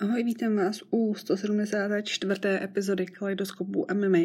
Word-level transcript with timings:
Ahoj, 0.00 0.24
vítám 0.24 0.56
vás 0.56 0.82
u 0.90 1.14
174. 1.14 2.40
epizody 2.62 3.06
Kaleidoskopu 3.06 3.86
MMA, 3.94 4.18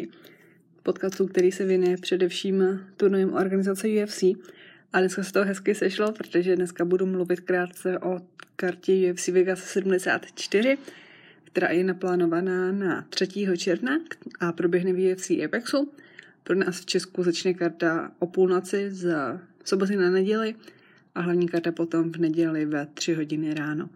podcastu, 0.84 1.28
který 1.28 1.52
se 1.52 1.66
věnuje 1.66 1.98
především 1.98 2.80
turnujím 2.98 3.34
organizace 3.34 3.88
UFC. 3.88 4.24
A 4.94 5.00
dneska 5.00 5.24
se 5.24 5.34
to 5.34 5.44
hezky 5.44 5.76
sešlo, 5.76 6.12
protože 6.12 6.56
dneska 6.56 6.86
budu 6.86 7.06
mluvit 7.06 7.40
krátce 7.40 8.00
o 8.00 8.22
kartě 8.56 9.14
UFC 9.14 9.28
Vegas 9.28 9.64
74, 9.64 10.78
která 11.44 11.70
je 11.70 11.84
naplánovaná 11.84 12.72
na 12.72 13.06
3. 13.10 13.28
června 13.58 14.00
a 14.40 14.52
proběhne 14.52 14.94
v 14.94 15.14
UFC 15.14 15.30
Apexu. 15.46 15.92
Pro 16.44 16.56
nás 16.56 16.80
v 16.80 16.86
Česku 16.86 17.24
začne 17.24 17.54
karta 17.54 18.12
o 18.20 18.28
půlnoci 18.28 18.92
z 18.92 19.16
soboty 19.64 19.96
na 19.96 20.10
neděli 20.10 20.56
a 21.16 21.22
hlavní 21.22 21.48
karta 21.48 21.72
potom 21.72 22.12
v 22.12 22.18
neděli 22.18 22.66
ve 22.66 22.86
3 22.86 23.14
hodiny 23.14 23.54
ráno. 23.54 23.90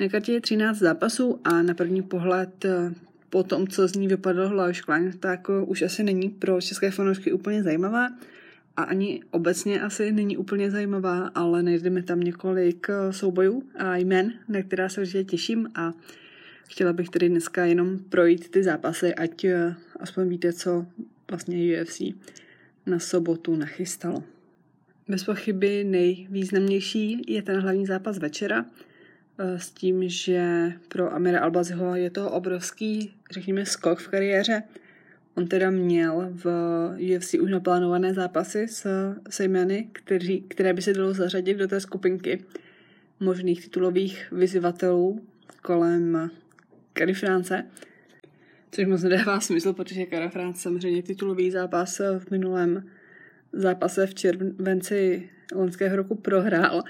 Na 0.00 0.08
kartě 0.08 0.32
je 0.32 0.40
13 0.40 0.78
zápasů 0.78 1.40
a 1.44 1.62
na 1.62 1.74
první 1.74 2.02
pohled 2.02 2.64
eh, 2.64 2.94
po 3.30 3.42
tom, 3.42 3.66
co 3.66 3.88
z 3.88 3.94
ní 3.94 4.08
vypadl 4.08 4.48
Hlaušklein, 4.48 5.12
tak 5.20 5.46
eh, 5.50 5.64
už 5.64 5.82
asi 5.82 6.02
není 6.02 6.28
pro 6.28 6.60
české 6.60 6.90
fanoušky 6.90 7.32
úplně 7.32 7.62
zajímavá 7.62 8.08
a 8.76 8.82
ani 8.82 9.22
obecně 9.30 9.80
asi 9.80 10.12
není 10.12 10.36
úplně 10.36 10.70
zajímavá, 10.70 11.30
ale 11.34 11.62
najdeme 11.62 12.02
tam 12.02 12.20
několik 12.20 12.86
eh, 12.90 13.12
soubojů 13.12 13.62
a 13.78 13.96
jmen, 13.96 14.32
na 14.48 14.62
která 14.62 14.88
se 14.88 15.00
určitě 15.00 15.24
těším 15.24 15.68
a 15.74 15.92
chtěla 16.68 16.92
bych 16.92 17.08
tedy 17.08 17.28
dneska 17.28 17.64
jenom 17.64 17.98
projít 17.98 18.48
ty 18.48 18.62
zápasy, 18.62 19.14
ať 19.14 19.46
aspoň 20.00 20.28
víte, 20.28 20.52
co 20.52 20.86
vlastně 21.30 21.82
UFC 21.82 22.00
na 22.86 22.98
sobotu 22.98 23.56
nachystalo. 23.56 24.22
Bez 25.08 25.24
pochyby 25.24 25.84
nejvýznamnější 25.84 27.22
je 27.26 27.42
ten 27.42 27.60
hlavní 27.60 27.86
zápas 27.86 28.18
večera, 28.18 28.64
s 29.38 29.70
tím, 29.70 30.08
že 30.08 30.72
pro 30.88 31.14
Amira 31.14 31.40
Albaziho 31.40 31.94
je 31.94 32.10
to 32.10 32.30
obrovský, 32.30 33.14
řekněme, 33.30 33.66
skok 33.66 33.98
v 33.98 34.08
kariéře. 34.08 34.62
On 35.34 35.46
teda 35.46 35.70
měl 35.70 36.28
v 36.30 36.46
UFC 37.16 37.34
už 37.34 37.50
naplánované 37.50 38.14
zápasy 38.14 38.68
s, 38.68 39.14
se 39.30 39.44
jmény, 39.44 39.88
který, 39.92 40.40
které 40.40 40.72
by 40.72 40.82
se 40.82 40.92
dalo 40.92 41.14
zařadit 41.14 41.54
do 41.54 41.68
té 41.68 41.80
skupinky 41.80 42.44
možných 43.20 43.64
titulových 43.64 44.32
vyzývatelů 44.32 45.26
kolem 45.62 46.30
Kary 46.92 47.14
France. 47.14 47.64
Což 48.70 48.86
moc 48.86 49.02
nedává 49.02 49.40
smysl, 49.40 49.72
protože 49.72 50.06
Kara 50.06 50.28
France 50.28 50.60
samozřejmě 50.60 51.02
titulový 51.02 51.50
zápas 51.50 52.00
v 52.18 52.30
minulém 52.30 52.90
zápase 53.52 54.06
v 54.06 54.14
červenci 54.14 55.30
loňského 55.54 55.96
roku 55.96 56.14
prohrál 56.14 56.82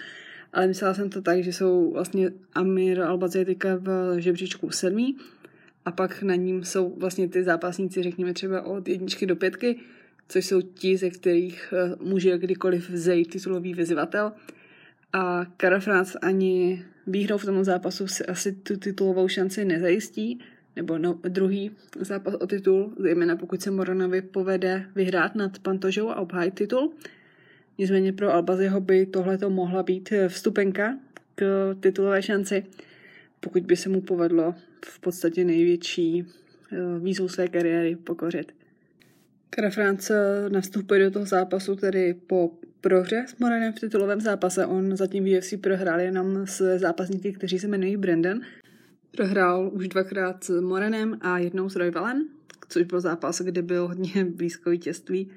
ale 0.52 0.66
myslela 0.66 0.94
jsem 0.94 1.10
to 1.10 1.22
tak, 1.22 1.42
že 1.42 1.52
jsou 1.52 1.92
vlastně 1.92 2.30
Amir 2.52 3.00
Albazi 3.00 3.44
teďka 3.44 3.76
v 3.76 4.16
žebříčku 4.18 4.70
sedmý 4.70 5.16
a 5.84 5.92
pak 5.92 6.22
na 6.22 6.34
ním 6.34 6.64
jsou 6.64 6.94
vlastně 6.96 7.28
ty 7.28 7.44
zápasníci, 7.44 8.02
řekněme 8.02 8.32
třeba 8.32 8.62
od 8.62 8.88
jedničky 8.88 9.26
do 9.26 9.36
pětky, 9.36 9.76
což 10.28 10.46
jsou 10.46 10.60
ti, 10.60 10.96
ze 10.96 11.10
kterých 11.10 11.74
eh, 11.76 11.96
může 12.00 12.38
kdykoliv 12.38 12.90
vzejít 12.90 13.30
titulový 13.30 13.74
vyzývatel. 13.74 14.32
A 15.12 15.46
Kara 15.56 15.80
France 15.80 16.18
ani 16.18 16.84
výhrou 17.06 17.38
v 17.38 17.44
tom 17.44 17.64
zápasu 17.64 18.06
si 18.06 18.26
asi 18.26 18.52
tu 18.52 18.76
titulovou 18.76 19.28
šanci 19.28 19.64
nezajistí, 19.64 20.40
nebo 20.76 20.98
no, 20.98 21.18
druhý 21.28 21.70
zápas 22.00 22.34
o 22.34 22.46
titul, 22.46 22.94
zejména 22.98 23.36
pokud 23.36 23.62
se 23.62 23.70
Moranovi 23.70 24.22
povede 24.22 24.86
vyhrát 24.94 25.34
nad 25.34 25.58
Pantožou 25.58 26.10
a 26.10 26.16
obhájit 26.16 26.54
titul. 26.54 26.92
Nicméně 27.78 28.12
pro 28.12 28.32
Albaziho 28.32 28.80
by 28.80 29.06
tohle 29.06 29.38
to 29.38 29.50
mohla 29.50 29.82
být 29.82 30.12
eh, 30.12 30.28
vstupenka 30.28 30.98
k 31.34 31.74
titulové 31.80 32.22
šanci, 32.22 32.64
pokud 33.40 33.62
by 33.62 33.76
se 33.76 33.88
mu 33.88 34.00
povedlo 34.00 34.54
v 34.84 35.00
podstatě 35.00 35.44
největší 35.44 36.24
eh, 36.72 36.76
výzvu 36.98 37.28
své 37.28 37.48
kariéry 37.48 37.96
pokořit. 37.96 38.54
Kara 39.50 39.70
France 39.70 40.14
nastupuje 40.48 41.04
do 41.04 41.10
toho 41.10 41.26
zápasu 41.26 41.76
tedy 41.76 42.14
po 42.26 42.50
prohře 42.80 43.24
s 43.28 43.38
Moranem 43.38 43.72
v 43.72 43.80
titulovém 43.80 44.20
zápase. 44.20 44.66
On 44.66 44.96
zatím 44.96 45.24
v 45.24 45.38
UFC 45.38 45.54
prohrál 45.60 46.00
jenom 46.00 46.46
s 46.46 46.78
zápasníky, 46.78 47.32
kteří 47.32 47.58
se 47.58 47.66
jmenují 47.66 47.96
Brandon. 47.96 48.40
Prohrál 49.16 49.70
už 49.72 49.88
dvakrát 49.88 50.44
s 50.44 50.60
Moranem 50.60 51.18
a 51.20 51.38
jednou 51.38 51.68
s 51.68 51.76
Royvalem, 51.76 52.28
což 52.68 52.82
byl 52.82 53.00
zápas, 53.00 53.40
kde 53.40 53.62
byl 53.62 53.88
hodně 53.88 54.24
blízko 54.24 54.70
vítězství 54.70 55.30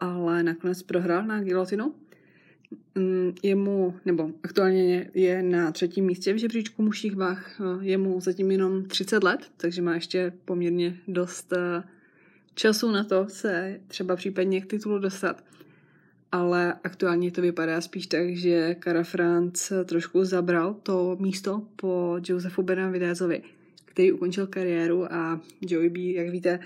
ale 0.00 0.42
nakonec 0.42 0.82
prohrál 0.82 1.26
na 1.26 1.40
gilotinu. 1.40 1.94
Mm, 2.94 3.32
jemu, 3.42 3.94
nebo 4.04 4.30
aktuálně 4.42 5.10
je 5.14 5.42
na 5.42 5.72
třetím 5.72 6.04
místě 6.04 6.32
v 6.32 6.36
žebříčku 6.36 6.82
mužských 6.82 7.16
vah, 7.16 7.60
je 7.80 7.98
mu 7.98 8.20
zatím 8.20 8.50
jenom 8.50 8.84
30 8.84 9.24
let, 9.24 9.50
takže 9.56 9.82
má 9.82 9.94
ještě 9.94 10.32
poměrně 10.44 10.96
dost 11.08 11.52
eh, 11.52 11.82
času 12.54 12.90
na 12.90 13.04
to 13.04 13.28
se 13.28 13.80
třeba 13.88 14.16
případně 14.16 14.60
k 14.60 14.66
titulu 14.66 14.98
dostat. 14.98 15.44
Ale 16.32 16.74
aktuálně 16.84 17.30
to 17.30 17.42
vypadá 17.42 17.80
spíš 17.80 18.06
tak, 18.06 18.36
že 18.36 18.74
Kara 18.74 19.02
France 19.02 19.84
trošku 19.84 20.24
zabral 20.24 20.74
to 20.74 21.16
místo 21.20 21.62
po 21.76 22.16
Josefu 22.28 22.62
Benavidézovi, 22.62 23.42
který 23.84 24.12
ukončil 24.12 24.46
kariéru 24.46 25.12
a 25.12 25.40
Joey 25.60 25.88
B, 25.88 26.00
jak 26.00 26.28
víte, 26.28 26.60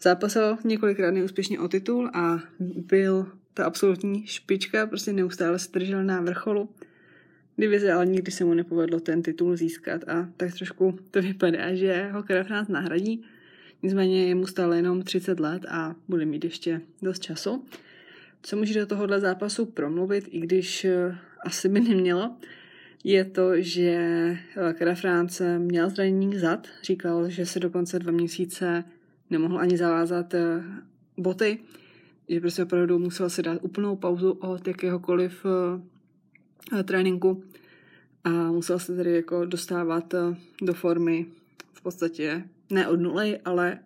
zápasil 0.00 0.58
několikrát 0.64 1.10
neúspěšně 1.10 1.60
o 1.60 1.68
titul 1.68 2.10
a 2.14 2.38
byl 2.60 3.26
ta 3.54 3.64
absolutní 3.64 4.26
špička, 4.26 4.86
prostě 4.86 5.12
neustále 5.12 5.58
se 5.58 5.68
držel 5.72 6.04
na 6.04 6.20
vrcholu 6.20 6.68
divize, 7.58 7.92
ale 7.92 8.06
nikdy 8.06 8.32
se 8.32 8.44
mu 8.44 8.54
nepovedlo 8.54 9.00
ten 9.00 9.22
titul 9.22 9.56
získat 9.56 10.08
a 10.08 10.28
tak 10.36 10.54
trošku 10.54 10.98
to 11.10 11.22
vypadá, 11.22 11.74
že 11.74 12.10
ho 12.12 12.22
krev 12.22 12.48
nás 12.48 12.68
nahradí. 12.68 13.24
Nicméně 13.82 14.28
je 14.28 14.34
mu 14.34 14.46
stále 14.46 14.76
jenom 14.76 15.02
30 15.02 15.40
let 15.40 15.62
a 15.68 15.94
bude 16.08 16.24
mít 16.24 16.44
ještě 16.44 16.80
dost 17.02 17.22
času. 17.22 17.64
Co 18.42 18.56
může 18.56 18.80
do 18.80 18.86
tohohle 18.86 19.20
zápasu 19.20 19.66
promluvit, 19.66 20.24
i 20.30 20.40
když 20.40 20.84
eh, 20.84 21.18
asi 21.44 21.68
by 21.68 21.80
nemělo, 21.80 22.36
je 23.04 23.24
to, 23.24 23.62
že 23.62 23.98
Kara 24.72 24.94
France 24.94 25.58
měl 25.58 25.90
zranění 25.90 26.38
zad. 26.38 26.68
Říkal, 26.82 27.30
že 27.30 27.46
se 27.46 27.60
dokonce 27.60 27.98
dva 27.98 28.12
měsíce 28.12 28.84
nemohl 29.30 29.58
ani 29.58 29.76
zavázat 29.76 30.34
eh, 30.34 30.62
boty, 31.18 31.58
že 32.28 32.40
prostě 32.40 32.62
opravdu 32.62 32.98
musel 32.98 33.30
si 33.30 33.42
dát 33.42 33.58
úplnou 33.62 33.96
pauzu 33.96 34.32
od 34.32 34.68
jakéhokoliv 34.68 35.44
uh, 35.44 36.82
tréninku 36.82 37.44
a 38.24 38.30
musel 38.30 38.78
se 38.78 38.96
tedy 38.96 39.14
jako 39.14 39.44
dostávat 39.44 40.14
uh, 40.14 40.36
do 40.62 40.74
formy 40.74 41.26
v 41.72 41.82
podstatě 41.82 42.44
ne 42.70 42.88
od 42.88 43.00
nuly, 43.00 43.38
ale 43.44 43.78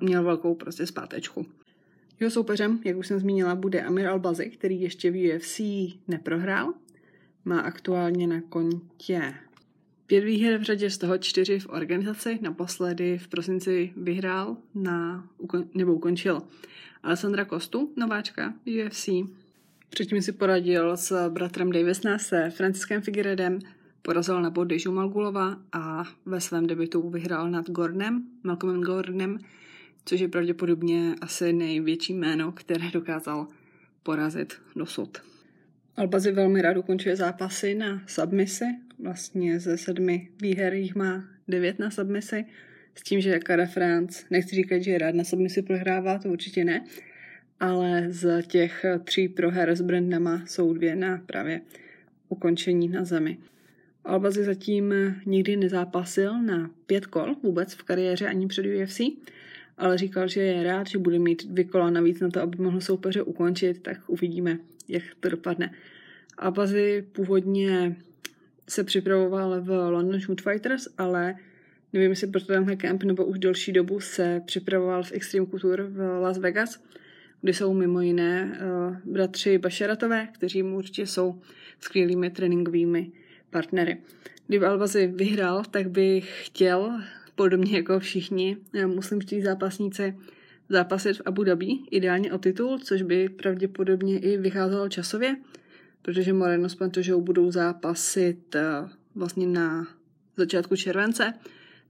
měl 0.00 0.24
velkou 0.24 0.54
prostě 0.54 0.86
zpátečku. 0.86 1.46
Jeho 2.20 2.30
soupeřem, 2.30 2.80
jak 2.84 2.96
už 2.96 3.06
jsem 3.06 3.18
zmínila, 3.18 3.54
bude 3.54 3.82
Amir 3.82 4.06
Albazi, 4.06 4.50
který 4.50 4.80
ještě 4.80 5.10
v 5.10 5.36
UFC 5.36 5.60
neprohrál. 6.08 6.74
Má 7.44 7.60
aktuálně 7.60 8.26
na 8.26 8.40
kontě 8.40 9.34
Pět 10.08 10.24
výher 10.24 10.58
v 10.58 10.62
řadě, 10.62 10.90
z 10.90 10.98
toho 10.98 11.18
čtyři 11.18 11.58
v 11.58 11.68
organizaci. 11.68 12.38
Naposledy 12.42 13.18
v 13.18 13.28
prosinci 13.28 13.92
vyhrál 13.96 14.56
na, 14.74 15.28
nebo 15.74 15.94
ukončil 15.94 16.42
Alessandra 17.02 17.44
Kostu, 17.44 17.92
nováčka 17.96 18.54
UFC. 18.86 19.08
Předtím 19.88 20.22
si 20.22 20.32
poradil 20.32 20.96
s 20.96 21.28
bratrem 21.28 21.72
Davisna 21.72 22.18
se 22.18 22.50
Franciskem 22.50 23.02
Figueredem, 23.02 23.58
porazil 24.02 24.42
na 24.42 24.50
body 24.50 24.78
Malgulova 24.90 25.58
a 25.72 26.04
ve 26.26 26.40
svém 26.40 26.66
debitu 26.66 27.10
vyhrál 27.10 27.50
nad 27.50 27.70
Gordonem, 27.70 28.22
Malcolmem 28.42 28.82
Gordonem, 28.82 29.38
což 30.04 30.20
je 30.20 30.28
pravděpodobně 30.28 31.14
asi 31.20 31.52
největší 31.52 32.14
jméno, 32.14 32.52
které 32.52 32.90
dokázal 32.90 33.46
porazit 34.02 34.54
dosud. 34.76 35.18
Albazi 35.98 36.32
velmi 36.32 36.62
rád 36.62 36.76
ukončuje 36.76 37.16
zápasy 37.16 37.74
na 37.74 38.02
submisi, 38.06 38.64
vlastně 38.98 39.60
ze 39.60 39.78
sedmi 39.78 40.28
výher 40.42 40.74
jich 40.74 40.94
má 40.94 41.24
devět 41.48 41.78
na 41.78 41.90
submisi, 41.90 42.44
s 42.94 43.02
tím, 43.02 43.20
že 43.20 43.38
Kara 43.38 43.66
France, 43.66 44.24
nechci 44.30 44.56
říkat, 44.56 44.78
že 44.78 44.90
je 44.90 44.98
rád 44.98 45.14
na 45.14 45.24
submisi 45.24 45.62
prohrává, 45.62 46.18
to 46.18 46.28
určitě 46.28 46.64
ne, 46.64 46.84
ale 47.60 48.06
z 48.08 48.42
těch 48.46 48.84
tří 49.04 49.28
proher 49.28 49.76
s 49.76 49.80
Brandama 49.80 50.42
jsou 50.46 50.72
dvě 50.72 50.96
na 50.96 51.22
právě 51.26 51.60
ukončení 52.28 52.88
na 52.88 53.04
zemi. 53.04 53.38
Albazi 54.04 54.44
zatím 54.44 54.94
nikdy 55.26 55.56
nezápasil 55.56 56.42
na 56.42 56.70
pět 56.86 57.06
kol 57.06 57.34
vůbec 57.42 57.74
v 57.74 57.82
kariéře 57.82 58.26
ani 58.26 58.46
před 58.46 58.66
UFC, 58.66 59.00
ale 59.78 59.98
říkal, 59.98 60.28
že 60.28 60.42
je 60.42 60.62
rád, 60.62 60.86
že 60.86 60.98
bude 60.98 61.18
mít 61.18 61.46
dvě 61.46 61.64
kola 61.64 61.90
navíc 61.90 62.20
na 62.20 62.30
to, 62.30 62.42
aby 62.42 62.62
mohl 62.62 62.80
soupeře 62.80 63.22
ukončit, 63.22 63.82
tak 63.82 63.98
uvidíme, 64.06 64.58
jak 64.88 65.02
to 65.20 65.28
dopadne. 65.28 65.74
Albazi 66.38 67.06
původně 67.12 67.96
se 68.68 68.84
připravoval 68.84 69.60
v 69.60 69.90
London 69.90 70.20
Shoot 70.20 70.40
Fighters, 70.40 70.88
ale 70.98 71.34
nevím, 71.92 72.10
jestli 72.10 72.26
pro 72.26 72.40
tenhle 72.40 72.76
kemp 72.76 73.02
nebo 73.02 73.24
už 73.24 73.38
delší 73.38 73.72
dobu 73.72 74.00
se 74.00 74.42
připravoval 74.46 75.02
v 75.02 75.12
Extreme 75.12 75.46
Couture 75.46 75.84
v 75.84 76.20
Las 76.20 76.38
Vegas, 76.38 76.84
kde 77.40 77.54
jsou 77.54 77.74
mimo 77.74 78.00
jiné 78.00 78.60
uh, 78.60 79.12
bratři 79.12 79.58
Bašeratové, 79.58 80.28
kteří 80.34 80.62
mu 80.62 80.76
určitě 80.76 81.06
jsou 81.06 81.40
skvělými 81.80 82.30
tréninkovými 82.30 83.12
partnery. 83.50 83.96
Kdyby 84.46 84.66
Albazi 84.66 85.06
vyhrál, 85.06 85.62
tak 85.70 85.90
bych 85.90 86.46
chtěl, 86.46 87.00
podobně 87.34 87.76
jako 87.76 88.00
všichni 88.00 88.56
eh, 88.74 88.86
muslimští 88.86 89.42
zápasníci, 89.42 90.14
zápasit 90.68 91.16
v 91.16 91.22
Abu 91.24 91.44
Dhabi, 91.44 91.78
ideálně 91.90 92.32
o 92.32 92.38
titul, 92.38 92.78
což 92.78 93.02
by 93.02 93.28
pravděpodobně 93.28 94.18
i 94.18 94.36
vycházelo 94.36 94.88
časově, 94.88 95.36
protože 96.02 96.32
Moreno 96.32 96.68
s 96.68 96.74
Pantožou 96.74 97.20
budou 97.20 97.50
zápasit 97.50 98.54
eh, 98.54 98.88
vlastně 99.14 99.46
na 99.46 99.86
začátku 100.36 100.76
července, 100.76 101.34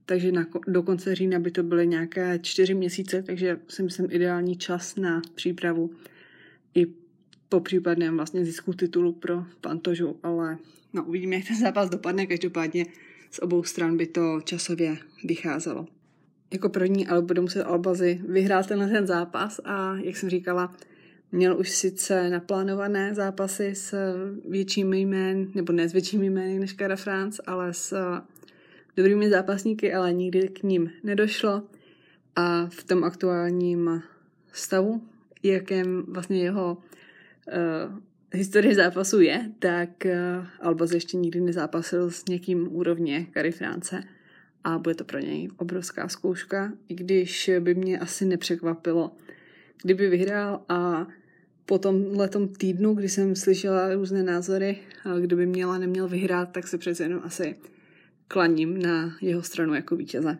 takže 0.05 0.31
na, 0.31 0.45
do 0.67 0.83
konce 0.83 1.15
října 1.15 1.39
by 1.39 1.51
to 1.51 1.63
byly 1.63 1.87
nějaké 1.87 2.39
čtyři 2.39 2.73
měsíce, 2.73 3.23
takže 3.23 3.59
si 3.67 3.83
myslím 3.83 4.07
ideální 4.09 4.57
čas 4.57 4.95
na 4.95 5.21
přípravu 5.35 5.91
i 6.75 6.87
po 7.49 7.59
případném 7.59 8.15
vlastně 8.15 8.45
zisku 8.45 8.73
titulu 8.73 9.13
pro 9.13 9.45
Pantožu, 9.61 10.19
ale 10.23 10.57
no 10.93 11.03
uvidíme, 11.03 11.35
jak 11.35 11.47
ten 11.47 11.59
zápas 11.59 11.89
dopadne, 11.89 12.25
každopádně 12.25 12.85
z 13.31 13.39
obou 13.39 13.63
stran 13.63 13.97
by 13.97 14.07
to 14.07 14.41
časově 14.43 14.97
vycházelo. 15.23 15.87
Jako 16.51 16.69
první 16.69 17.07
ale 17.07 17.21
bude 17.21 17.41
muset 17.41 17.63
Albazy 17.63 18.21
vyhrát 18.27 18.67
tenhle 18.67 18.87
ten 18.87 19.07
zápas 19.07 19.61
a 19.65 19.95
jak 19.95 20.17
jsem 20.17 20.29
říkala, 20.29 20.75
měl 21.31 21.59
už 21.59 21.69
sice 21.69 22.29
naplánované 22.29 23.13
zápasy 23.13 23.75
s 23.75 23.95
většími 24.49 24.99
jmény, 25.01 25.47
nebo 25.55 25.73
ne 25.73 25.89
s 25.89 25.93
většími 25.93 26.29
jmény 26.29 26.59
než 26.59 26.75
Cara 26.75 26.95
France, 26.95 27.43
ale 27.45 27.73
s 27.73 27.95
dobrými 28.97 29.29
zápasníky, 29.29 29.93
ale 29.93 30.13
nikdy 30.13 30.47
k 30.47 30.63
ním 30.63 30.91
nedošlo. 31.03 31.63
A 32.35 32.65
v 32.65 32.83
tom 32.83 33.03
aktuálním 33.03 34.03
stavu, 34.53 35.01
jakém 35.43 36.03
vlastně 36.07 36.43
jeho 36.43 36.77
uh, 36.77 37.99
historie 38.33 38.75
zápasu 38.75 39.21
je, 39.21 39.51
tak 39.59 39.89
uh, 40.05 40.45
Albaz 40.59 40.91
ještě 40.91 41.17
nikdy 41.17 41.39
nezápasil 41.39 42.11
s 42.11 42.25
někým 42.25 42.75
úrovně 42.75 43.25
Kary 43.25 43.51
France 43.51 44.03
a 44.63 44.77
bude 44.77 44.95
to 44.95 45.03
pro 45.03 45.19
něj 45.19 45.49
obrovská 45.57 46.07
zkouška, 46.07 46.71
i 46.87 46.95
když 46.95 47.51
by 47.59 47.75
mě 47.75 47.99
asi 47.99 48.25
nepřekvapilo, 48.25 49.11
kdyby 49.83 50.09
vyhrál 50.09 50.61
a 50.69 51.07
po 51.65 51.79
tomhle 51.79 52.29
týdnu, 52.57 52.93
kdy 52.93 53.09
jsem 53.09 53.35
slyšela 53.35 53.93
různé 53.93 54.23
názory, 54.23 54.77
kdyby 55.21 55.45
měla 55.45 55.77
neměl 55.77 56.07
vyhrát, 56.07 56.51
tak 56.51 56.67
se 56.67 56.77
přece 56.77 57.03
jenom 57.03 57.21
asi 57.23 57.55
klaním 58.27 58.81
na 58.81 59.15
jeho 59.21 59.43
stranu 59.43 59.73
jako 59.73 59.95
vítěze. 59.95 60.37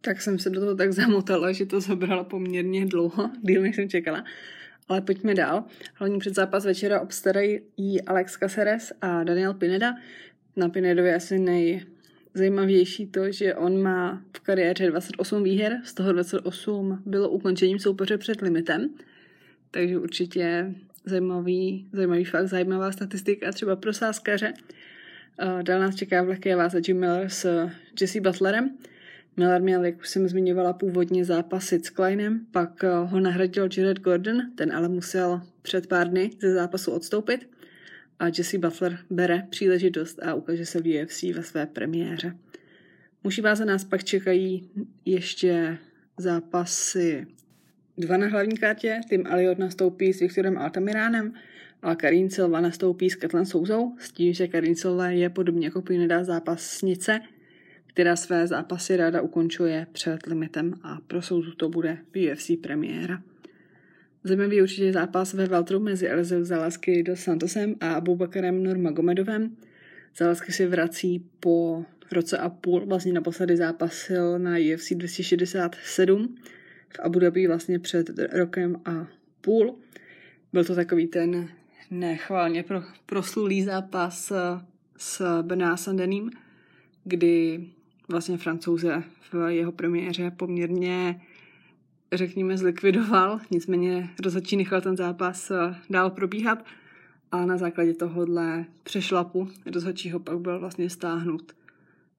Tak 0.00 0.22
jsem 0.22 0.38
se 0.38 0.50
do 0.50 0.60
toho 0.60 0.74
tak 0.74 0.92
zamotala, 0.92 1.52
že 1.52 1.66
to 1.66 1.80
zabralo 1.80 2.24
poměrně 2.24 2.86
dlouho, 2.86 3.30
díl 3.42 3.62
než 3.62 3.76
jsem 3.76 3.88
čekala. 3.88 4.24
Ale 4.88 5.00
pojďme 5.00 5.34
dál. 5.34 5.64
Hlavní 5.94 6.18
předzápas 6.18 6.64
večera 6.64 7.00
obstarají 7.00 8.02
Alex 8.06 8.36
Caceres 8.36 8.92
a 9.00 9.24
Daniel 9.24 9.54
Pineda. 9.54 9.94
Na 10.56 10.68
Pinedovi 10.68 11.14
asi 11.14 11.38
nejzajímavější 12.38 13.06
to, 13.06 13.32
že 13.32 13.54
on 13.54 13.82
má 13.82 14.22
v 14.36 14.40
kariéře 14.40 14.86
28 14.86 15.42
výher, 15.42 15.80
z 15.84 15.94
toho 15.94 16.12
28 16.12 17.02
bylo 17.06 17.28
ukončením 17.28 17.78
soupeře 17.78 18.18
před 18.18 18.40
limitem. 18.40 18.90
Takže 19.70 19.98
určitě 19.98 20.74
zajímavý, 21.04 21.88
zajímavý 21.92 22.24
fakt, 22.24 22.48
zajímavá 22.48 22.92
statistika 22.92 23.52
třeba 23.52 23.76
pro 23.76 23.92
sáskaře. 23.92 24.52
Dál 25.62 25.80
nás 25.80 25.94
čeká 25.94 26.22
v 26.22 26.28
lehké 26.28 26.56
váze 26.56 26.80
Jim 26.88 27.00
Miller 27.00 27.28
s 27.28 27.68
Jesse 28.00 28.20
Butlerem. 28.20 28.70
Miller 29.36 29.62
měl, 29.62 29.84
jak 29.84 30.00
už 30.00 30.08
jsem 30.08 30.28
zmiňovala, 30.28 30.72
původně 30.72 31.24
zápasit 31.24 31.86
s 31.86 31.90
Kleinem, 31.90 32.40
pak 32.50 32.82
ho 32.82 33.20
nahradil 33.20 33.68
Jared 33.76 34.00
Gordon, 34.00 34.42
ten 34.54 34.72
ale 34.72 34.88
musel 34.88 35.40
před 35.62 35.86
pár 35.86 36.08
dny 36.08 36.30
ze 36.40 36.54
zápasu 36.54 36.92
odstoupit 36.92 37.57
a 38.18 38.26
Jesse 38.26 38.58
Butler 38.58 38.98
bere 39.10 39.46
příležitost 39.50 40.22
a 40.22 40.34
ukáže 40.34 40.66
se 40.66 40.80
v 40.80 41.02
UFC 41.02 41.22
ve 41.22 41.42
své 41.42 41.66
premiéře. 41.66 42.36
Muži 43.24 43.42
váze 43.42 43.64
nás 43.64 43.84
pak 43.84 44.04
čekají 44.04 44.70
ještě 45.04 45.78
zápasy 46.18 47.26
dva 47.98 48.16
na 48.16 48.26
hlavní 48.26 48.56
kartě. 48.56 49.00
Tim 49.08 49.26
Elliot 49.26 49.58
nastoupí 49.58 50.12
s 50.12 50.20
Viktorem 50.20 50.58
Altamiránem 50.58 51.32
a 51.82 51.94
Karin 51.94 52.30
Silva 52.30 52.60
nastoupí 52.60 53.10
s 53.10 53.14
Ketlen 53.14 53.46
Souzou, 53.46 53.96
s 53.98 54.12
tím, 54.12 54.32
že 54.32 54.48
Karin 54.48 54.76
Silva 54.76 55.08
je 55.08 55.30
podobně 55.30 55.66
jako 55.66 55.82
Pineda 55.82 56.24
zápasnice, 56.24 57.20
která 57.86 58.16
své 58.16 58.46
zápasy 58.46 58.96
ráda 58.96 59.22
ukončuje 59.22 59.86
před 59.92 60.26
limitem 60.26 60.74
a 60.82 60.98
pro 61.06 61.22
souzu 61.22 61.52
to 61.52 61.68
bude 61.68 61.98
UFC 62.16 62.50
premiéra. 62.62 63.22
Zajímavý 64.24 64.62
určitě 64.62 64.92
zápas 64.92 65.34
ve 65.34 65.46
Valtru 65.46 65.80
mezi 65.80 66.08
Elizeu 66.08 66.44
Zalasky 66.44 67.02
do 67.02 67.16
Santosem 67.16 67.74
a 67.80 67.92
Abubakarem 67.92 68.62
Nurmagomedovem. 68.62 69.56
Zalasky 70.16 70.52
si 70.52 70.66
vrací 70.66 71.24
po 71.40 71.84
roce 72.12 72.38
a 72.38 72.48
půl, 72.48 72.86
vlastně 72.86 73.12
naposledy 73.12 73.56
zápasil 73.56 74.38
na 74.38 74.50
UFC 74.74 74.92
267 74.92 76.36
v 76.88 76.98
Abu 76.98 77.18
Dhabi 77.18 77.46
vlastně 77.46 77.78
před 77.78 78.10
rokem 78.32 78.80
a 78.84 79.06
půl. 79.40 79.78
Byl 80.52 80.64
to 80.64 80.74
takový 80.74 81.06
ten 81.06 81.48
nechválně 81.90 82.62
pro, 82.62 82.82
proslulý 83.06 83.62
zápas 83.62 84.32
s 84.96 85.42
Bená 85.42 85.76
Sandením, 85.76 86.30
kdy 87.04 87.66
vlastně 88.08 88.36
francouze 88.38 89.02
v 89.32 89.50
jeho 89.52 89.72
premiéře 89.72 90.30
poměrně 90.30 91.20
řekněme 92.12 92.58
zlikvidoval, 92.58 93.40
nicméně 93.50 94.10
rozhodčí 94.24 94.56
nechal 94.56 94.80
ten 94.80 94.96
zápas 94.96 95.52
dál 95.90 96.10
probíhat. 96.10 96.64
A 97.32 97.46
na 97.46 97.56
základě 97.56 97.94
tohohle 97.94 98.64
přešlapu 98.82 99.48
rozhodčího 99.66 100.20
pak 100.20 100.38
byl 100.38 100.60
vlastně 100.60 100.90
stáhnut 100.90 101.52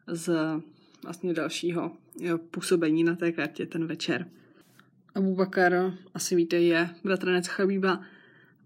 z 0.08 0.36
vlastně 1.04 1.34
dalšího 1.34 1.92
působení 2.52 3.04
na 3.04 3.16
té 3.16 3.32
kartě 3.32 3.66
ten 3.66 3.86
večer. 3.86 4.28
Abu 5.16 5.36
Bakar, 5.36 5.94
asi 6.14 6.36
víte, 6.36 6.56
je 6.56 6.90
bratranec 7.04 7.48
Chabíba 7.48 8.02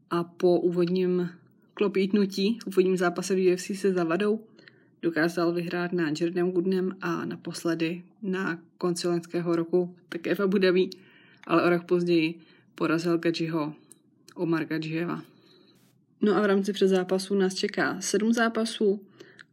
a 0.09 0.23
po 0.23 0.59
úvodním 0.59 1.29
klopítnutí, 1.73 2.59
úvodním 2.65 2.97
zápase 2.97 3.35
v 3.35 3.53
UFC 3.53 3.71
se 3.75 3.93
zavadou, 3.93 4.39
dokázal 5.01 5.53
vyhrát 5.53 5.93
na 5.93 6.11
Jerdem 6.19 6.51
Goodnem 6.51 6.95
a 7.01 7.25
naposledy 7.25 8.03
na 8.21 8.59
konci 8.77 9.07
loňského 9.07 9.55
roku 9.55 9.95
také 10.09 10.35
v 10.35 10.39
Abu 10.39 10.57
Dhabi, 10.57 10.89
ale 11.47 11.63
o 11.63 11.69
rok 11.69 11.83
později 11.83 12.39
porazil 12.75 13.17
Gadžiho 13.17 13.73
Omar 14.35 14.65
Gadžieva. 14.65 15.21
No 16.21 16.35
a 16.35 16.41
v 16.41 16.45
rámci 16.45 16.73
předzápasů 16.73 17.35
nás 17.35 17.53
čeká 17.53 18.01
sedm 18.01 18.33
zápasů 18.33 19.01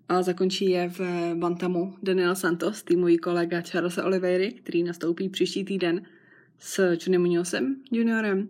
a 0.08 0.22
zakončí 0.22 0.70
je 0.70 0.88
v 0.88 1.00
Bantamu 1.34 1.94
Daniel 2.02 2.34
Santos, 2.34 2.82
týmový 2.82 3.18
kolega 3.18 3.60
Charlesa 3.60 4.04
Oliveiry, 4.04 4.52
který 4.52 4.82
nastoupí 4.82 5.28
příští 5.28 5.64
týden 5.64 6.02
s 6.58 6.92
Johnny 6.92 7.18
Munozem 7.18 7.76
juniorem. 7.90 8.48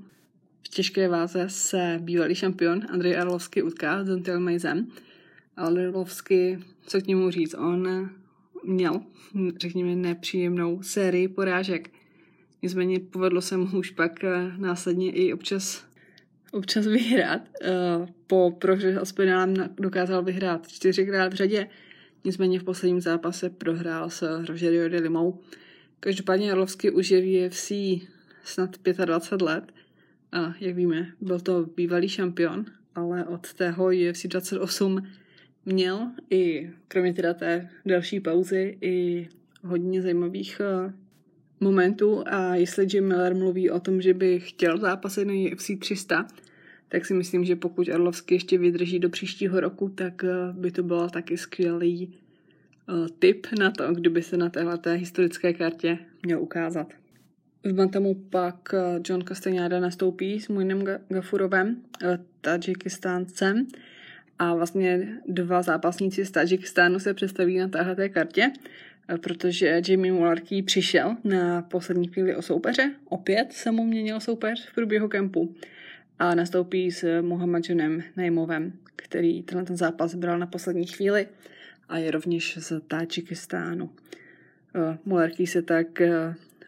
V 0.63 0.69
těžké 0.69 1.09
váze 1.09 1.45
se 1.49 1.99
bývalý 2.03 2.35
šampion 2.35 2.83
Andrej 2.89 3.17
Arlovsky 3.17 3.63
utká 3.63 4.05
s 4.05 4.07
Dontel 4.07 4.41
Mejzem. 4.41 4.87
Arlovsky, 5.57 6.59
co 6.87 7.01
k 7.01 7.07
němu 7.07 7.31
říct, 7.31 7.55
on 7.55 8.11
měl, 8.65 9.01
řekněme, 9.57 9.97
nepříjemnou 9.97 10.83
sérii 10.83 11.29
porážek. 11.29 11.91
Nicméně 12.63 13.01
povedlo 13.01 13.41
se 13.41 13.57
mu 13.57 13.79
už 13.79 13.91
pak 13.91 14.25
eh, 14.25 14.53
následně 14.57 15.13
i 15.13 15.33
občas, 15.33 15.85
občas 16.53 16.87
vyhrát. 16.87 17.43
Eh, 17.63 17.71
po 18.27 18.57
prohře 18.61 19.01
s 19.03 19.13
Pinálem 19.13 19.55
dokázal 19.77 20.23
vyhrát 20.23 20.69
čtyřikrát 20.69 21.33
v 21.33 21.37
řadě, 21.37 21.69
nicméně 22.25 22.61
v 22.61 22.65
posledním 22.65 23.01
zápase 23.01 23.51
prohrál 23.51 24.11
s 24.11 24.45
Rogerio 24.47 24.89
de 24.89 24.99
Limou. 24.99 25.41
Každopádně 26.01 26.49
Jarlovsky 26.49 26.91
už 26.91 27.11
je 27.11 27.21
v 27.21 27.47
UFC 27.47 27.73
snad 28.45 28.77
25 29.05 29.43
let. 29.43 29.73
A 30.33 30.55
jak 30.61 30.77
víme, 30.77 31.13
byl 31.21 31.41
to 31.41 31.67
bývalý 31.77 32.09
šampion, 32.09 32.65
ale 32.95 33.25
od 33.25 33.53
tého 33.53 33.87
UFC 33.87 34.27
28 34.27 35.07
měl 35.65 36.11
i 36.31 36.71
kromě 36.89 37.15
teda 37.15 37.35
té 37.35 37.69
další 37.87 38.21
pauzy 38.21 38.79
i 38.81 39.29
hodně 39.63 40.03
zajímavých 40.03 40.61
momentů 41.61 42.23
a 42.27 42.55
jestli 42.55 42.87
Jim 42.93 43.09
Miller 43.09 43.35
mluví 43.35 43.71
o 43.71 43.81
tom, 43.81 44.03
že 44.03 44.15
by 44.15 44.41
chtěl 44.41 44.79
zápasit 44.79 45.25
na 45.25 45.35
UFC 45.53 45.71
300, 45.79 46.27
tak 46.89 47.07
si 47.07 47.15
myslím, 47.15 47.45
že 47.45 47.57
pokud 47.57 47.89
Arlovsky 47.89 48.35
ještě 48.35 48.59
vydrží 48.59 48.99
do 48.99 49.11
příštího 49.11 49.61
roku, 49.61 49.89
tak 49.89 50.25
eh, 50.25 50.29
by 50.53 50.71
to 50.71 50.83
bylo 50.83 51.09
taky 51.09 51.39
skvělý 51.39 52.15
Eh, 52.91 53.09
tip 53.19 53.47
na 53.59 53.71
to, 53.71 53.95
kdyby 53.95 54.23
se 54.23 54.37
na 54.37 54.49
téhle 54.49 54.79
historické 54.95 55.53
kartě 55.53 55.99
měl 56.23 56.43
ukázat. 56.43 56.93
V 57.65 57.73
Bantamu 57.73 58.15
pak 58.15 58.75
eh, 58.75 59.01
John 59.09 59.25
Castagnada 59.25 59.81
nastoupí 59.81 60.41
s 60.41 60.49
Muinem 60.49 60.85
Gafurovem, 61.09 61.77
Tadžikistáncem 62.41 63.67
a 64.39 64.55
vlastně 64.55 65.19
dva 65.27 65.63
zápasníci 65.63 66.25
z 66.25 66.31
Tadžikistánu 66.31 66.99
se 66.99 67.15
představí 67.15 67.59
na 67.59 67.69
téhle 67.69 68.09
kartě, 68.09 68.51
protože 69.17 69.83
Jamie 69.89 70.13
Mullarkey 70.13 70.63
přišel 70.63 71.17
na 71.25 71.63
poslední 71.63 72.09
chvíli 72.09 72.37
o 72.37 72.43
soupeře, 72.43 72.95
opět 73.05 73.53
se 73.53 73.71
mu 73.71 73.85
měnil 73.85 74.21
soupeř 74.21 74.67
v 74.67 74.75
průběhu 74.75 75.09
kempu 75.09 75.55
a 76.19 76.35
nastoupí 76.35 76.91
s 76.91 77.23
Mohamedžanem 77.23 78.03
Najmovem, 78.17 78.73
který 78.97 79.43
tenhle 79.43 79.67
ten 79.67 79.77
zápas 79.77 80.15
bral 80.15 80.39
na 80.39 80.47
poslední 80.47 80.87
chvíli 80.87 81.27
a 81.89 81.99
je 81.99 82.11
rovněž 82.11 82.59
z 82.61 82.81
Tádžikistánu. 82.89 83.91
Mularký 85.05 85.47
se 85.47 85.63
tak 85.63 86.03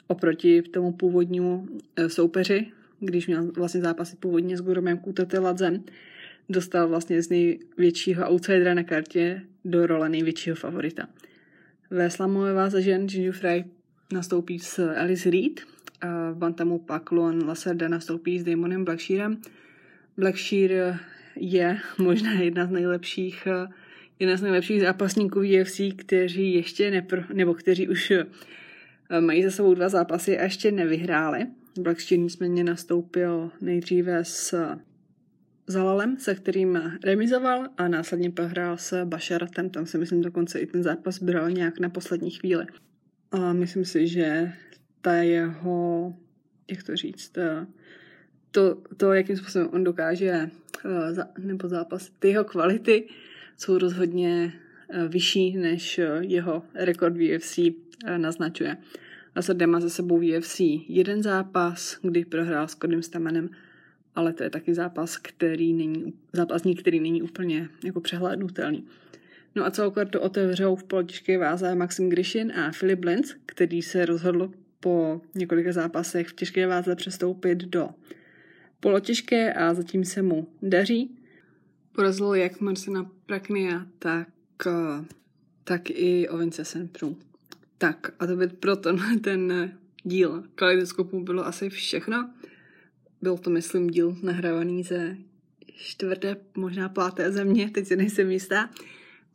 oproti 0.06 0.62
tomu 0.62 0.92
původnímu 0.92 1.66
soupeři, 2.06 2.66
když 3.00 3.26
měl 3.26 3.52
vlastně 3.52 3.80
zápasy 3.80 4.16
původně 4.16 4.56
s 4.56 4.60
Gurumem 4.60 4.98
Kutateladzem, 4.98 5.84
dostal 6.48 6.88
vlastně 6.88 7.22
z 7.22 7.28
největšího 7.28 8.30
outsidera 8.30 8.74
na 8.74 8.82
kartě 8.82 9.42
do 9.64 9.86
role 9.86 10.08
největšího 10.08 10.56
favorita. 10.56 11.08
Ve 11.92 12.10
slamové 12.10 12.54
váze 12.54 12.82
žen 12.82 13.06
Jinju 13.10 13.32
Fry 13.32 13.64
nastoupí 14.12 14.58
s 14.58 14.78
Alice 14.78 15.30
Reed, 15.30 15.60
v 16.32 16.34
Bantamu 16.34 16.78
pak 16.78 17.12
Luan 17.12 17.46
Lacerda 17.46 17.88
nastoupí 17.88 18.38
s 18.38 18.44
Damonem 18.44 18.84
Blackshearem. 18.84 19.40
Blackshear 20.16 20.98
je 21.36 21.78
možná 21.98 22.32
jedna 22.32 22.66
z 22.66 22.70
nejlepších 22.70 23.48
jedna 24.18 24.36
z 24.36 24.42
nejlepších 24.42 24.80
zápasníků 24.80 25.40
UFC, 25.40 25.80
kteří 25.96 26.54
ještě 26.54 26.90
nepro, 26.90 27.22
nebo 27.32 27.54
kteří 27.54 27.88
už 27.88 28.10
eh, 28.10 29.20
mají 29.20 29.42
za 29.42 29.50
sebou 29.50 29.74
dva 29.74 29.88
zápasy 29.88 30.38
a 30.38 30.42
ještě 30.42 30.72
nevyhráli. 30.72 31.46
Blackshear 31.80 32.20
nicméně 32.20 32.64
nastoupil 32.64 33.50
nejdříve 33.60 34.24
s 34.24 34.66
Zalalem, 35.66 36.16
se 36.18 36.34
kterým 36.34 36.98
remizoval 37.04 37.68
a 37.78 37.88
následně 37.88 38.30
prohrál 38.30 38.76
s 38.76 39.04
Basharatem. 39.04 39.70
Tam 39.70 39.86
si 39.86 39.98
myslím 39.98 40.22
dokonce 40.22 40.58
i 40.58 40.66
ten 40.66 40.82
zápas 40.82 41.22
bral 41.22 41.50
nějak 41.50 41.78
na 41.78 41.88
poslední 41.88 42.30
chvíli. 42.30 42.66
A 43.32 43.52
myslím 43.52 43.84
si, 43.84 44.08
že 44.08 44.52
ta 45.00 45.14
jeho, 45.14 46.14
jak 46.70 46.82
to 46.82 46.96
říct, 46.96 47.38
eh, 47.38 47.66
to, 48.50 48.82
to 48.96 49.12
jakým 49.12 49.36
způsobem 49.36 49.68
on 49.72 49.84
dokáže, 49.84 50.50
eh, 50.84 51.28
nebo 51.38 51.68
zápas, 51.68 52.10
ty 52.18 52.28
jeho 52.28 52.44
kvality 52.44 53.08
jsou 53.56 53.78
rozhodně 53.78 54.52
eh, 54.90 55.08
vyšší, 55.08 55.56
než 55.56 56.00
jeho 56.20 56.62
rekord 56.74 57.16
v 57.16 57.36
UFC 57.36 57.58
naznačuje. 58.16 58.76
A 59.34 59.66
má 59.66 59.80
za 59.80 59.88
sebou 59.88 60.16
UFC 60.16 60.60
jeden 60.88 61.22
zápas, 61.22 61.98
kdy 62.02 62.24
prohrál 62.24 62.68
s 62.68 62.74
Kodym 62.74 63.02
Stamenem 63.02 63.50
ale 64.14 64.32
to 64.32 64.42
je 64.42 64.50
taky 64.50 64.74
zápas, 64.74 65.16
který 65.16 65.72
není, 65.72 66.14
zápasník, 66.32 66.80
který 66.80 67.00
není 67.00 67.22
úplně 67.22 67.68
jako 67.84 68.00
přehlédnutelný. 68.00 68.86
No 69.54 69.66
a 69.66 69.70
celou 69.70 69.90
kartu 69.90 70.18
otevřou 70.20 70.76
v 70.76 70.84
polotěžké 70.84 71.38
váze 71.38 71.74
Maxim 71.74 72.08
Grishin 72.08 72.52
a 72.52 72.72
Filip 72.72 73.04
Lenz, 73.04 73.34
který 73.46 73.82
se 73.82 74.06
rozhodl 74.06 74.52
po 74.80 75.20
několika 75.34 75.72
zápasech 75.72 76.28
v 76.28 76.34
těžké 76.34 76.66
váze 76.66 76.96
přestoupit 76.96 77.58
do 77.58 77.88
polotěžké 78.80 79.52
a 79.52 79.74
zatím 79.74 80.04
se 80.04 80.22
mu 80.22 80.48
daří. 80.62 81.18
Porazilo 81.94 82.34
jak 82.34 82.60
Marcina 82.60 83.10
Praknia, 83.26 83.86
tak, 83.98 84.28
tak 85.64 85.90
i 85.90 86.28
Ovince 86.28 86.64
Senpru. 86.64 87.18
Tak 87.78 88.12
a 88.18 88.26
to 88.26 88.36
by 88.36 88.48
proto 88.48 88.96
ten 89.20 89.72
díl 90.04 90.44
kaleidoskopu 90.54 91.20
bylo 91.20 91.46
asi 91.46 91.70
všechno. 91.70 92.30
Byl 93.22 93.38
to, 93.38 93.50
myslím, 93.50 93.90
díl 93.90 94.16
nahrávaný 94.22 94.82
ze 94.82 95.16
čtvrté, 95.76 96.36
možná 96.56 96.88
páté 96.88 97.32
země, 97.32 97.70
teď 97.70 97.86
si 97.86 97.96
nejsem 97.96 98.30
jistá. 98.30 98.70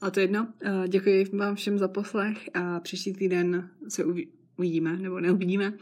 A 0.02 0.12
to 0.12 0.20
jedno. 0.20 0.48
Eh, 0.62 0.88
děkuji 0.88 1.26
vám 1.34 1.56
všem 1.56 1.78
za 1.78 1.88
poslech 1.88 2.50
a 2.54 2.80
příští 2.80 3.14
týden 3.14 3.70
se 3.88 4.04
uvidíme, 4.58 4.98
nebo 4.98 5.20
neuvidíme, 5.20 5.74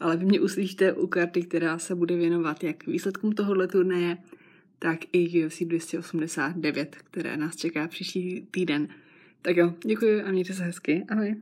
ale 0.00 0.16
vy 0.16 0.24
mě 0.24 0.40
uslyšíte 0.40 0.92
u 0.92 1.06
karty, 1.06 1.42
která 1.42 1.78
se 1.78 1.94
bude 1.94 2.16
věnovat 2.16 2.64
jak 2.64 2.86
výsledkům 2.86 3.32
tohohle 3.32 3.68
turnaje, 3.68 4.18
tak 4.78 4.98
i 5.12 5.44
UFC 5.44 5.62
289, 5.62 6.96
které 6.96 7.36
nás 7.36 7.56
čeká 7.56 7.88
příští 7.88 8.46
týden. 8.50 8.88
Tak 9.42 9.56
jo, 9.56 9.74
děkuji 9.86 10.22
a 10.22 10.30
mějte 10.30 10.52
se 10.52 10.64
hezky. 10.64 11.04
Ahoj. 11.08 11.36